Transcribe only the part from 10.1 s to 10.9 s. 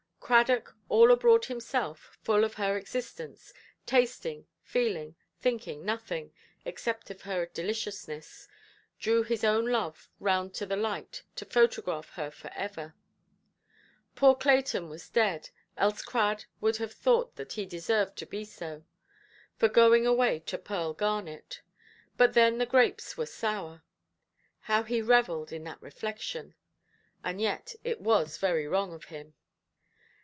round to the